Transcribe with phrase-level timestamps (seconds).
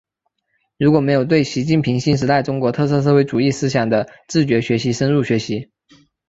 [0.79, 5.69] 如果没有对习近平新时代中国特色社会主义思想的自觉学习深入学习